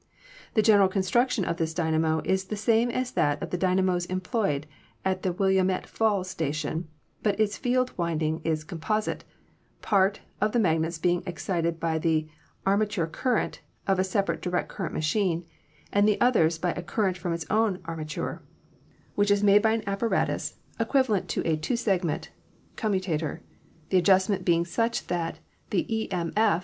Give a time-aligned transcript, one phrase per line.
[0.55, 4.65] The general construction of this dynamo is the same as that of the dynamos employed
[5.05, 6.87] at the Willamette Falls station,
[7.21, 9.23] but its field winding is composite,
[9.83, 12.27] part of the magnets being excited by the
[12.65, 15.45] armature current of a sepa rate direct current machine
[15.93, 18.41] and the others by a current from its own armature,
[19.13, 22.31] which is made by an apparatus* 218 ELECTRICITY equivalent to a two segment
[22.75, 23.43] commutator,
[23.89, 25.37] the adjustment being such that
[25.69, 26.59] the e.m.f.